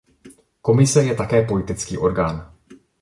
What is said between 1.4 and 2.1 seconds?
politický